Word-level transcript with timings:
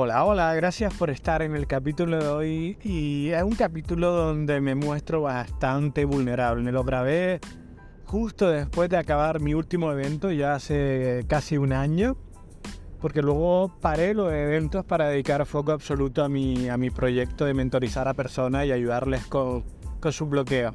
Hola, 0.00 0.24
hola, 0.24 0.54
gracias 0.54 0.94
por 0.94 1.10
estar 1.10 1.42
en 1.42 1.56
el 1.56 1.66
capítulo 1.66 2.18
de 2.18 2.28
hoy 2.28 2.78
y 2.84 3.30
es 3.30 3.42
un 3.42 3.56
capítulo 3.56 4.12
donde 4.12 4.60
me 4.60 4.76
muestro 4.76 5.22
bastante 5.22 6.04
vulnerable. 6.04 6.70
Lo 6.70 6.84
grabé 6.84 7.40
justo 8.04 8.48
después 8.48 8.88
de 8.90 8.96
acabar 8.96 9.40
mi 9.40 9.54
último 9.54 9.90
evento, 9.90 10.30
ya 10.30 10.54
hace 10.54 11.24
casi 11.26 11.58
un 11.58 11.72
año, 11.72 12.16
porque 13.00 13.22
luego 13.22 13.76
paré 13.80 14.14
los 14.14 14.32
eventos 14.32 14.84
para 14.84 15.08
dedicar 15.08 15.44
foco 15.46 15.72
absoluto 15.72 16.22
a 16.22 16.28
mi, 16.28 16.68
a 16.68 16.76
mi 16.76 16.90
proyecto 16.90 17.44
de 17.44 17.54
mentorizar 17.54 18.06
a 18.06 18.14
personas 18.14 18.66
y 18.66 18.70
ayudarles 18.70 19.26
con, 19.26 19.64
con 19.98 20.12
su 20.12 20.26
bloqueo. 20.26 20.74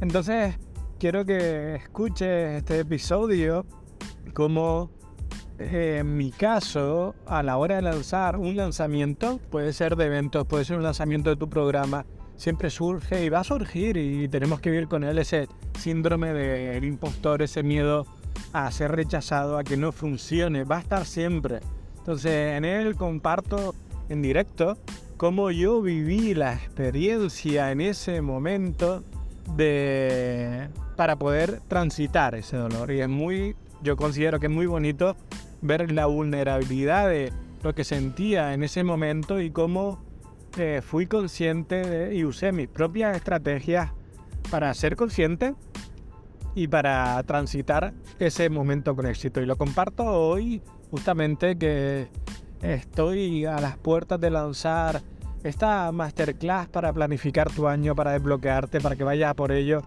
Entonces, 0.00 0.56
quiero 1.00 1.24
que 1.24 1.74
escuches 1.74 2.58
este 2.58 2.78
episodio 2.78 3.66
como 4.34 4.99
en 5.60 6.16
mi 6.16 6.30
caso, 6.30 7.14
a 7.26 7.42
la 7.42 7.58
hora 7.58 7.76
de 7.76 7.82
lanzar 7.82 8.36
un 8.38 8.56
lanzamiento, 8.56 9.38
puede 9.50 9.72
ser 9.74 9.96
de 9.96 10.06
eventos, 10.06 10.46
puede 10.46 10.64
ser 10.64 10.78
un 10.78 10.82
lanzamiento 10.82 11.28
de 11.28 11.36
tu 11.36 11.50
programa, 11.50 12.06
siempre 12.36 12.70
surge 12.70 13.22
y 13.22 13.28
va 13.28 13.40
a 13.40 13.44
surgir 13.44 13.98
y 13.98 14.26
tenemos 14.28 14.60
que 14.60 14.70
vivir 14.70 14.88
con 14.88 15.04
él 15.04 15.18
ese 15.18 15.48
síndrome 15.78 16.32
del 16.32 16.84
impostor, 16.84 17.42
ese 17.42 17.62
miedo 17.62 18.06
a 18.54 18.70
ser 18.70 18.92
rechazado, 18.92 19.58
a 19.58 19.64
que 19.64 19.76
no 19.76 19.92
funcione, 19.92 20.64
va 20.64 20.78
a 20.78 20.80
estar 20.80 21.04
siempre. 21.04 21.60
Entonces 21.98 22.56
en 22.56 22.64
él 22.64 22.96
comparto 22.96 23.74
en 24.08 24.22
directo 24.22 24.78
cómo 25.18 25.50
yo 25.50 25.82
viví 25.82 26.32
la 26.32 26.54
experiencia 26.54 27.70
en 27.70 27.82
ese 27.82 28.22
momento 28.22 29.04
de 29.54 30.68
para 30.96 31.16
poder 31.16 31.60
transitar 31.68 32.34
ese 32.34 32.56
dolor 32.56 32.90
y 32.90 33.00
es 33.00 33.08
muy 33.08 33.54
yo 33.82 33.96
considero 33.96 34.38
que 34.38 34.46
es 34.46 34.52
muy 34.52 34.66
bonito 34.66 35.16
ver 35.62 35.92
la 35.92 36.06
vulnerabilidad 36.06 37.08
de 37.08 37.32
lo 37.62 37.74
que 37.74 37.84
sentía 37.84 38.54
en 38.54 38.62
ese 38.62 38.84
momento 38.84 39.40
y 39.40 39.50
cómo 39.50 40.02
eh, 40.56 40.80
fui 40.82 41.06
consciente 41.06 42.14
y 42.14 42.24
usé 42.24 42.52
mis 42.52 42.68
propias 42.68 43.16
estrategias 43.16 43.92
para 44.50 44.72
ser 44.74 44.96
consciente 44.96 45.54
y 46.54 46.66
para 46.68 47.22
transitar 47.24 47.92
ese 48.18 48.50
momento 48.50 48.96
con 48.96 49.06
éxito. 49.06 49.40
Y 49.40 49.46
lo 49.46 49.56
comparto 49.56 50.04
hoy 50.04 50.62
justamente 50.90 51.56
que 51.56 52.08
estoy 52.62 53.44
a 53.44 53.60
las 53.60 53.76
puertas 53.76 54.20
de 54.20 54.30
lanzar 54.30 55.02
esta 55.44 55.90
masterclass 55.92 56.68
para 56.68 56.92
planificar 56.92 57.50
tu 57.50 57.68
año, 57.68 57.94
para 57.94 58.12
desbloquearte, 58.12 58.80
para 58.80 58.96
que 58.96 59.04
vayas 59.04 59.34
por 59.34 59.52
ello 59.52 59.82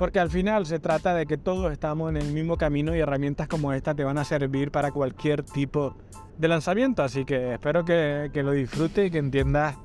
porque 0.00 0.18
al 0.18 0.30
final 0.30 0.64
se 0.64 0.78
trata 0.78 1.12
de 1.12 1.26
que 1.26 1.36
todos 1.36 1.70
estamos 1.70 2.08
en 2.08 2.16
el 2.16 2.32
mismo 2.32 2.56
camino 2.56 2.96
y 2.96 3.00
herramientas 3.00 3.48
como 3.48 3.74
esta 3.74 3.94
te 3.94 4.02
van 4.02 4.16
a 4.16 4.24
servir 4.24 4.70
para 4.70 4.92
cualquier 4.92 5.42
tipo 5.42 5.94
de 6.38 6.48
lanzamiento. 6.48 7.02
Así 7.02 7.26
que 7.26 7.52
espero 7.52 7.84
que, 7.84 8.30
lo 8.32 8.52
disfrutes 8.52 9.08
y 9.08 9.10
que 9.10 9.18
entiendas 9.18 9.76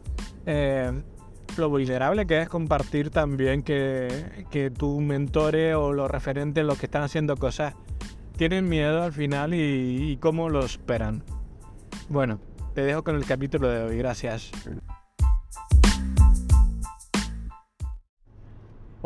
eh, 0.45 0.89
lo 1.57 1.67
vulnerable 1.67 2.25
que 2.25 2.44
es 2.44 2.47
compartir 2.47 3.09
también 3.09 3.61
que, 3.61 4.45
que 4.52 4.72
tu 4.72 5.02
mentores 5.02 5.75
o 5.75 5.91
los 5.91 6.09
referentes, 6.09 6.63
los 6.63 6.79
que 6.79 6.85
están 6.85 7.03
haciendo 7.03 7.35
cosas, 7.35 7.73
tienen 8.38 8.69
miedo 8.69 9.03
al 9.03 9.11
final 9.11 9.53
y, 9.53 10.11
y 10.11 10.16
cómo 10.16 10.47
lo 10.47 10.63
esperan. 10.63 11.23
Bueno, 12.07 12.39
te 12.73 12.83
dejo 12.83 13.03
con 13.03 13.17
el 13.17 13.25
capítulo 13.25 13.67
de 13.67 13.83
hoy. 13.83 13.97
Gracias. 13.97 14.50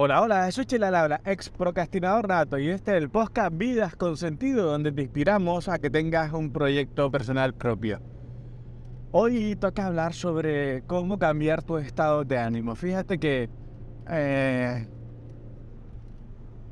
Hola, 0.01 0.21
hola, 0.21 0.49
soy 0.53 0.65
Chela 0.65 0.89
Labra, 0.91 1.19
ex 1.25 1.49
procrastinador 1.49 2.29
nato, 2.29 2.57
y 2.57 2.69
este 2.69 2.91
es 2.95 3.03
el 3.03 3.09
podcast 3.09 3.57
Vidas 3.57 3.97
con 3.97 4.15
Sentido, 4.15 4.71
donde 4.71 4.93
te 4.93 5.01
inspiramos 5.01 5.67
a 5.67 5.77
que 5.77 5.89
tengas 5.89 6.31
un 6.31 6.53
proyecto 6.53 7.11
personal 7.11 7.53
propio. 7.53 7.99
Hoy 9.11 9.57
toca 9.57 9.87
hablar 9.87 10.13
sobre 10.13 10.83
cómo 10.83 11.19
cambiar 11.19 11.63
tu 11.63 11.77
estado 11.77 12.23
de 12.23 12.37
ánimo. 12.37 12.75
Fíjate 12.75 13.17
que 13.17 13.49
eh, 14.09 14.87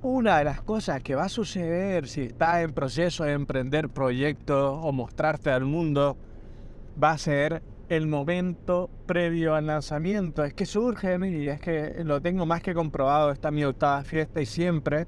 una 0.02 0.38
de 0.38 0.46
las 0.46 0.62
cosas 0.62 1.04
que 1.04 1.14
va 1.14 1.26
a 1.26 1.30
suceder 1.30 2.08
si 2.08 2.22
estás 2.22 2.64
en 2.64 2.72
proceso 2.72 3.26
de 3.26 3.34
emprender 3.34 3.90
proyectos 3.90 4.80
o 4.82 4.94
mostrarte 4.94 5.50
al 5.50 5.66
mundo 5.66 6.16
va 7.04 7.12
a 7.12 7.18
ser 7.18 7.62
el 7.90 8.08
momento 8.08 8.90
previo 9.06 9.56
al 9.56 9.68
lanzamiento. 9.68 10.44
Es 10.44 10.54
que 10.54 10.66
surgen 10.66 11.24
y 11.24 11.48
es 11.48 11.60
que 11.60 12.04
lo 12.04 12.22
tengo 12.22 12.46
más 12.46 12.62
que 12.62 12.74
comprobado. 12.74 13.32
Esta 13.32 13.52
mi 13.52 13.64
octava 13.64 14.04
fiesta 14.04 14.42
y 14.42 14.46
siempre. 14.46 15.08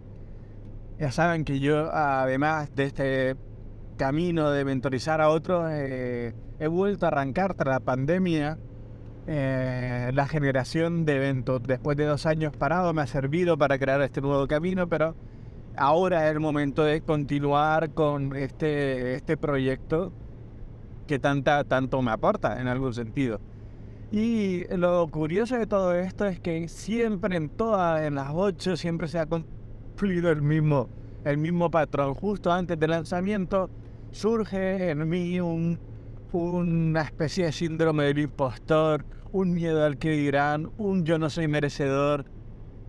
Ya 0.99 1.11
saben 1.11 1.45
que 1.45 1.59
yo, 1.59 1.93
además 1.93 2.75
de 2.75 2.83
este 2.85 3.35
camino 3.97 4.51
de 4.51 4.65
mentorizar 4.65 5.21
a 5.21 5.29
otros, 5.29 5.69
eh, 5.71 6.33
he 6.59 6.67
vuelto 6.67 7.05
a 7.05 7.09
arrancar 7.09 7.53
tras 7.53 7.75
la 7.75 7.79
pandemia 7.79 8.57
eh, 9.27 10.11
la 10.13 10.27
generación 10.27 11.05
de 11.05 11.17
eventos. 11.17 11.61
Después 11.63 11.95
de 11.97 12.05
dos 12.05 12.25
años 12.25 12.55
parado 12.57 12.93
me 12.93 13.01
ha 13.01 13.07
servido 13.07 13.57
para 13.57 13.77
crear 13.77 14.01
este 14.01 14.21
nuevo 14.21 14.47
camino, 14.47 14.89
pero 14.89 15.15
ahora 15.77 16.25
es 16.27 16.31
el 16.33 16.39
momento 16.39 16.83
de 16.83 17.01
continuar 17.01 17.91
con 17.91 18.35
este, 18.35 19.13
este 19.13 19.37
proyecto 19.37 20.11
que 21.09 21.17
tanta, 21.17 21.63
tanto 21.63 21.99
me 22.03 22.11
aporta 22.11 22.61
en 22.61 22.67
algún 22.67 22.93
sentido. 22.93 23.41
Y 24.11 24.65
lo 24.75 25.07
curioso 25.07 25.57
de 25.57 25.65
todo 25.65 25.95
esto 25.95 26.27
es 26.27 26.39
que 26.39 26.67
siempre 26.67 27.35
en 27.35 27.49
todas, 27.49 28.03
en 28.03 28.13
las 28.13 28.29
ocho, 28.31 28.77
siempre 28.77 29.07
se 29.07 29.17
ha 29.17 29.25
cumplido 29.25 30.29
el 30.29 30.43
mismo, 30.43 30.87
el 31.25 31.39
mismo 31.39 31.71
patrón. 31.71 32.13
Justo 32.13 32.51
antes 32.51 32.79
del 32.79 32.91
lanzamiento 32.91 33.71
surge 34.11 34.91
en 34.91 35.09
mí 35.09 35.39
un, 35.39 35.79
una 36.31 37.01
especie 37.01 37.45
de 37.45 37.53
síndrome 37.53 38.03
del 38.03 38.19
impostor, 38.19 39.03
un 39.31 39.51
miedo 39.51 39.83
al 39.83 39.97
que 39.97 40.11
dirán, 40.11 40.69
un 40.77 41.05
yo 41.05 41.17
no 41.17 41.31
soy 41.31 41.47
merecedor. 41.47 42.25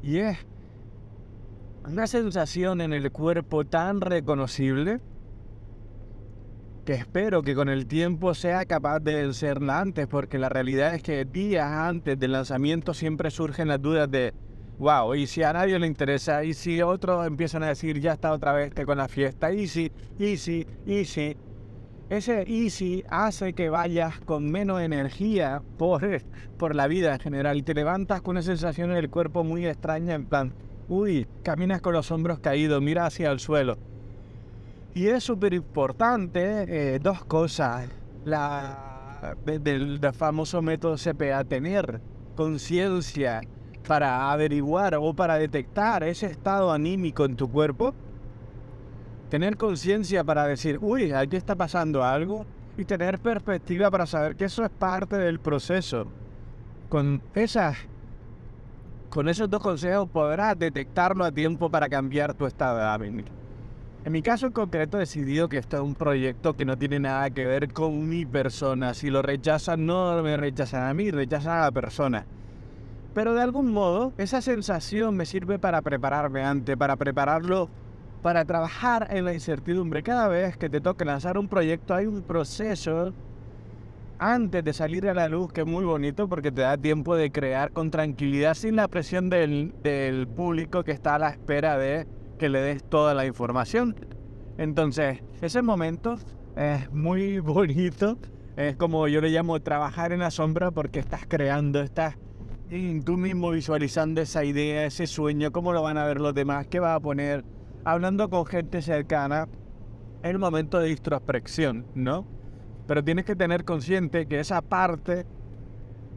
Y 0.03 0.19
es 0.19 0.37
una 1.87 2.07
sensación 2.07 2.83
en 2.83 2.93
el 2.93 3.11
cuerpo 3.11 3.65
tan 3.65 4.03
reconocible 4.03 5.01
espero 6.93 7.43
que 7.43 7.55
con 7.55 7.69
el 7.69 7.87
tiempo 7.87 8.35
sea 8.35 8.65
capaz 8.65 9.01
de 9.01 9.15
vencerla 9.15 9.81
antes, 9.81 10.07
porque 10.07 10.39
la 10.39 10.49
realidad 10.49 10.95
es 10.95 11.03
que 11.03 11.25
días 11.25 11.71
antes 11.71 12.19
del 12.19 12.33
lanzamiento 12.33 12.95
siempre 12.95 13.31
surgen 13.31 13.69
las 13.69 13.81
dudas 13.81 14.11
de, 14.11 14.33
wow, 14.79 15.15
y 15.15 15.27
si 15.27 15.43
a 15.43 15.53
nadie 15.53 15.79
le 15.79 15.87
interesa, 15.87 16.43
y 16.45 16.55
si 16.55 16.81
otros 16.83 17.27
empiezan 17.27 17.63
a 17.63 17.69
decir, 17.69 18.01
ya 18.01 18.13
está 18.13 18.33
otra 18.33 18.53
vez 18.53 18.73
que 18.73 18.87
con 18.87 18.99
la 18.99 19.09
fiesta, 19.09 19.53
y 19.53 19.67
si, 19.67 19.93
y 20.19 20.37
si, 20.37 20.67
y 20.87 21.05
si. 21.05 21.37
Ese 22.09 22.43
easy 22.49 23.05
hace 23.09 23.53
que 23.53 23.71
vayas 23.71 24.19
con 24.21 24.51
menos 24.51 24.81
energía 24.81 25.63
por, 25.79 26.03
por 26.59 26.75
la 26.75 26.89
vida 26.89 27.13
en 27.13 27.21
general 27.21 27.57
y 27.59 27.63
te 27.63 27.73
levantas 27.73 28.21
con 28.21 28.33
una 28.33 28.43
sensación 28.43 28.91
en 28.91 28.97
el 28.97 29.11
cuerpo 29.11 29.45
muy 29.45 29.65
extraña, 29.65 30.15
en 30.15 30.27
plan, 30.27 30.53
uy, 30.89 31.29
caminas 31.45 31.81
con 31.81 31.93
los 31.93 32.11
hombros 32.11 32.41
caídos, 32.41 32.83
mira 32.83 33.07
hacia 33.07 33.31
el 33.31 33.39
suelo 33.39 33.79
y 34.95 35.07
es 35.07 35.25
súper 35.25 35.55
importante 35.55 36.95
eh, 36.95 36.99
dos 36.99 37.25
cosas. 37.25 37.89
La, 38.25 39.37
del, 39.45 40.01
famoso 40.13 40.61
método 40.63 40.97
CPA, 40.97 41.45
tener 41.45 42.01
conciencia 42.37 43.41
para 43.87 44.31
averiguar 44.31 44.95
o 44.97 45.15
para 45.15 45.37
detectar 45.39 46.03
ese 46.03 46.27
estado 46.27 46.73
anímico 46.73 47.25
en 47.25 47.37
tu 47.37 47.51
cuerpo. 47.51 47.95
Tener 49.29 49.57
conciencia 49.57 50.25
para 50.25 50.47
decir, 50.47 50.79
uy, 50.81 51.13
aquí 51.13 51.37
está 51.37 51.55
pasando 51.55 52.05
algo. 52.05 52.45
Y 52.77 52.85
tener 52.85 53.19
perspectiva 53.19 53.91
para 53.91 54.07
saber 54.07 54.37
que 54.37 54.47
eso 54.47 54.65
es 54.65 54.71
parte 54.71 55.17
del 55.17 55.39
proceso. 55.39 56.07
Con 56.89 57.23
esas 57.35 57.77
con 59.11 59.29
esos 59.29 59.51
dos 59.51 59.61
consejos 59.61 60.09
podrás 60.09 60.57
detectarlo 60.57 61.25
a 61.25 61.33
tiempo 61.33 61.69
para 61.69 61.89
cambiar 61.89 62.33
tu 62.33 62.47
estado 62.47 62.79
de 62.79 62.85
ánimo. 62.85 63.25
En 64.03 64.13
mi 64.13 64.23
caso 64.23 64.47
en 64.47 64.53
concreto 64.53 64.97
he 64.97 65.01
decidido 65.01 65.51
que 65.51 65.59
esto 65.59 65.77
es 65.77 65.83
un 65.83 65.95
proyecto 65.95 66.57
que 66.57 66.65
no 66.65 66.79
tiene 66.79 66.99
nada 66.99 67.29
que 67.29 67.45
ver 67.45 67.71
con 67.71 68.09
mi 68.09 68.25
persona. 68.25 68.95
Si 68.95 69.11
lo 69.11 69.21
rechazan, 69.21 69.85
no 69.85 70.23
me 70.23 70.39
rechazan 70.39 70.89
a 70.89 70.95
mí, 70.95 71.11
rechazan 71.11 71.59
a 71.59 71.65
la 71.65 71.71
persona. 71.71 72.25
Pero 73.13 73.35
de 73.35 73.43
algún 73.43 73.71
modo, 73.71 74.15
esa 74.17 74.41
sensación 74.41 75.17
me 75.17 75.27
sirve 75.27 75.59
para 75.59 75.83
prepararme 75.83 76.43
antes, 76.43 76.79
para 76.79 76.97
prepararlo, 76.97 77.69
para 78.23 78.47
trabajar 78.47 79.09
en 79.11 79.27
la 79.27 79.35
incertidumbre. 79.35 80.03
Cada 80.03 80.29
vez 80.29 80.57
que 80.57 80.71
te 80.71 80.81
toque 80.81 81.05
lanzar 81.05 81.37
un 81.37 81.49
proyecto 81.49 81.93
hay 81.93 82.07
un 82.07 82.23
proceso 82.23 83.13
antes 84.19 84.65
de 84.65 84.73
salir 84.73 85.11
a 85.11 85.15
la 85.15 85.29
luz 85.29 85.53
que 85.53 85.61
es 85.61 85.67
muy 85.67 85.85
bonito 85.85 86.27
porque 86.27 86.51
te 86.51 86.63
da 86.63 86.79
tiempo 86.79 87.17
de 87.17 87.31
crear 87.31 87.71
con 87.73 87.91
tranquilidad 87.91 88.55
sin 88.55 88.77
la 88.77 88.89
presión 88.89 89.29
del, 89.29 89.75
del 89.83 90.27
público 90.27 90.85
que 90.85 90.93
está 90.93 91.17
a 91.17 91.19
la 91.19 91.29
espera 91.31 91.77
de 91.77 92.07
que 92.41 92.49
le 92.49 92.61
des 92.61 92.83
toda 92.83 93.15
la 93.15 93.27
información. 93.27 93.95
Entonces, 94.59 95.23
ese 95.41 95.63
momento 95.63 96.17
es 96.57 96.91
muy 96.91 97.39
bonito. 97.55 98.19
Es 98.57 98.75
como 98.75 99.07
yo 99.07 99.21
le 99.21 99.31
llamo 99.31 99.61
trabajar 99.61 100.13
en 100.13 100.19
la 100.19 100.33
sombra 100.33 100.73
porque 100.73 100.99
estás 100.99 101.27
creando, 101.29 101.81
estás 101.81 102.17
tú 103.05 103.17
mismo 103.17 103.51
visualizando 103.51 104.21
esa 104.21 104.45
idea, 104.45 104.85
ese 104.85 105.07
sueño, 105.07 105.53
cómo 105.53 105.73
lo 105.73 105.83
van 105.83 105.99
a 105.99 106.05
ver 106.05 106.21
los 106.21 106.35
demás, 106.35 106.67
qué 106.67 106.81
va 106.81 106.95
a 106.95 107.01
poner, 107.01 107.45
hablando 107.85 108.29
con 108.29 108.47
gente 108.47 108.83
cercana. 108.83 109.47
Es 110.23 110.31
el 110.31 110.39
momento 110.39 110.81
de 110.81 110.91
introspección, 110.91 111.87
¿no? 111.95 112.27
pero 112.91 113.05
tienes 113.05 113.25
que 113.25 113.37
tener 113.37 113.65
consciente 113.65 114.27
que 114.27 114.41
esa 114.41 114.63
parte 114.63 115.25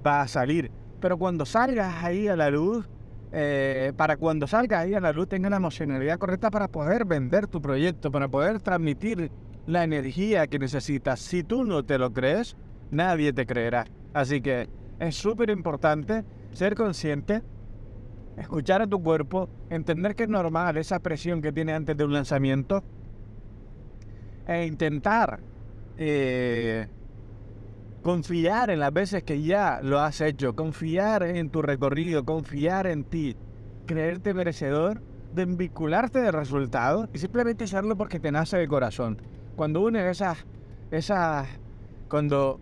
va 0.04 0.22
a 0.22 0.28
salir. 0.28 0.72
Pero 1.00 1.20
cuando 1.20 1.46
salgas 1.46 2.04
ahí 2.04 2.28
a 2.28 2.36
la 2.36 2.50
luz, 2.50 2.90
eh, 3.36 3.94
para 3.98 4.18
cuando 4.18 4.46
salgas 4.46 4.84
ahí 4.84 4.94
a 4.94 5.00
la 5.00 5.12
luz 5.12 5.28
tengas 5.28 5.50
la 5.50 5.58
emocionalidad 5.58 6.20
correcta 6.20 6.52
para 6.52 6.68
poder 6.68 7.04
vender 7.04 7.48
tu 7.48 7.64
proyecto, 7.64 8.12
para 8.12 8.28
poder 8.28 8.62
transmitir 8.62 9.32
la 9.66 9.84
energía 9.84 10.46
que 10.46 10.60
necesitas. 10.60 11.20
Si 11.20 11.44
tú 11.44 11.64
no 11.64 11.84
te 11.84 11.98
lo 11.98 12.14
crees, 12.14 12.56
nadie 12.92 13.34
te 13.34 13.48
creerá. 13.48 13.86
Así 14.14 14.42
que 14.42 14.70
es 15.00 15.16
súper 15.16 15.50
importante 15.50 16.24
ser 16.52 16.76
consciente, 16.76 17.42
escuchar 18.38 18.84
a 18.84 18.88
tu 18.88 19.02
cuerpo, 19.02 19.50
entender 19.72 20.16
que 20.16 20.24
es 20.24 20.30
normal 20.30 20.78
esa 20.78 21.00
presión 21.00 21.42
que 21.42 21.52
tiene 21.52 21.74
antes 21.74 21.98
de 21.98 22.06
un 22.06 22.14
lanzamiento 22.14 22.84
e 24.48 24.66
intentar 24.68 25.40
eh, 25.98 26.88
confiar 28.04 28.70
en 28.70 28.80
las 28.80 28.94
veces 28.94 29.24
que 29.24 29.42
ya 29.42 29.80
lo 29.82 30.00
has 30.00 30.22
hecho, 30.22 30.56
confiar 30.56 31.24
en 31.24 31.50
tu 31.50 31.62
recorrido, 31.62 32.26
confiar 32.26 32.86
en 32.86 33.06
ti, 33.06 33.36
creerte 33.88 34.34
merecedor 34.34 35.02
de 35.34 35.46
vincularte 35.46 36.20
de 36.20 36.32
resultados 36.32 37.10
y 37.14 37.18
simplemente 37.18 37.64
hacerlo 37.64 37.96
porque 37.96 38.20
te 38.20 38.32
nace 38.32 38.58
de 38.58 38.68
corazón. 38.68 39.18
Cuando 39.56 39.82
unes 39.82 40.06
esas, 40.06 40.46
esas, 40.92 41.48
cuando 42.10 42.60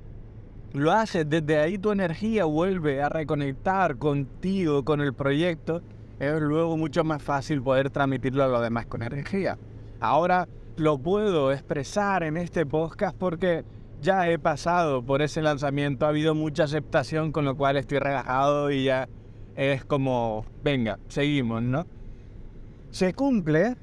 lo 0.74 0.92
haces 0.92 1.28
desde 1.28 1.60
ahí 1.60 1.78
tu 1.78 1.92
energía 1.92 2.46
vuelve 2.46 3.02
a 3.02 3.10
reconectar 3.10 3.98
contigo, 3.98 4.86
con 4.86 5.02
el 5.02 5.14
proyecto, 5.14 5.82
es 6.20 6.40
luego 6.40 6.78
mucho 6.78 7.04
más 7.04 7.22
fácil 7.22 7.64
poder 7.64 7.90
transmitirlo 7.90 8.44
a 8.44 8.48
los 8.48 8.62
demás 8.62 8.86
con 8.86 9.02
energía. 9.02 9.58
Ahora 10.00 10.48
lo 10.78 11.00
puedo 11.00 11.52
expresar 11.52 12.24
en 12.24 12.38
este 12.38 12.66
podcast 12.66 13.18
porque 13.18 13.66
ya 14.02 14.30
he 14.30 14.40
pasado 14.40 15.04
por 15.04 15.22
ese 15.22 15.42
lanzamiento, 15.42 16.06
ha 16.06 16.10
habido 16.10 16.34
mucha 16.34 16.64
aceptación, 16.64 17.32
con 17.32 17.46
lo 17.46 17.56
cual 17.56 17.78
estoy 17.78 18.00
relajado 18.00 18.72
y 18.72 18.86
ya 18.86 19.08
es 19.56 19.86
como, 19.86 20.46
venga, 20.64 21.00
seguimos, 21.08 21.62
¿no? 21.62 21.86
Se 22.90 23.14
cumple 23.14 23.76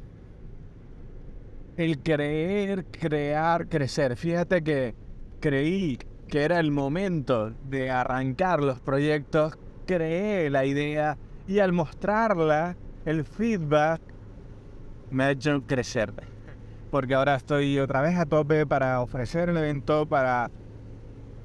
el 1.76 2.00
creer, 2.00 2.84
crear, 2.86 3.68
crecer. 3.68 4.16
Fíjate 4.16 4.62
que 4.62 4.94
creí 5.40 5.98
que 6.26 6.42
era 6.42 6.58
el 6.58 6.72
momento 6.72 7.50
de 7.68 7.90
arrancar 7.90 8.62
los 8.62 8.80
proyectos, 8.80 9.56
creé 9.86 10.50
la 10.50 10.66
idea 10.66 11.16
y 11.46 11.60
al 11.60 11.72
mostrarla, 11.72 12.76
el 13.04 13.24
feedback 13.24 14.02
me 15.10 15.24
ha 15.24 15.30
hecho 15.30 15.62
crecer 15.66 16.12
porque 16.90 17.14
ahora 17.14 17.34
estoy 17.34 17.78
otra 17.78 18.00
vez 18.00 18.16
a 18.16 18.26
tope 18.26 18.66
para 18.66 19.00
ofrecer 19.00 19.48
el 19.48 19.56
evento, 19.56 20.06
para... 20.06 20.50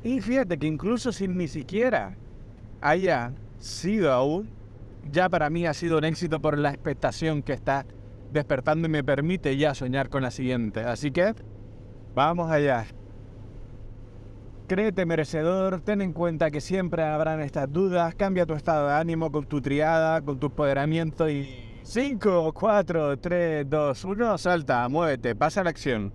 Y 0.03 0.21
fíjate 0.21 0.57
que 0.57 0.67
incluso 0.67 1.11
sin 1.11 1.37
ni 1.37 1.47
siquiera 1.47 2.17
haya 2.81 3.33
sido 3.59 4.11
aún, 4.11 4.49
ya 5.11 5.29
para 5.29 5.49
mí 5.49 5.65
ha 5.65 5.73
sido 5.73 5.97
un 5.97 6.03
éxito 6.03 6.41
por 6.41 6.57
la 6.57 6.69
expectación 6.69 7.41
que 7.41 7.53
está 7.53 7.85
despertando 8.31 8.87
y 8.87 8.91
me 8.91 9.03
permite 9.03 9.55
ya 9.57 9.73
soñar 9.73 10.09
con 10.09 10.23
la 10.23 10.31
siguiente. 10.31 10.81
Así 10.81 11.11
que, 11.11 11.33
vamos 12.13 12.51
allá. 12.51 12.85
Créete 14.67 15.05
merecedor, 15.05 15.81
ten 15.81 16.01
en 16.01 16.13
cuenta 16.13 16.49
que 16.49 16.61
siempre 16.61 17.03
habrán 17.03 17.41
estas 17.41 17.71
dudas, 17.71 18.15
cambia 18.15 18.45
tu 18.45 18.53
estado 18.53 18.87
de 18.87 18.93
ánimo 18.95 19.31
con 19.31 19.45
tu 19.45 19.61
triada, 19.61 20.21
con 20.21 20.39
tu 20.39 20.47
empoderamiento 20.47 21.29
y 21.29 21.72
5, 21.83 22.53
4, 22.53 23.18
3, 23.18 23.69
2, 23.69 24.06
1, 24.06 24.38
salta, 24.38 24.88
muévete, 24.89 25.35
pasa 25.35 25.63
la 25.63 25.69
acción. 25.69 26.13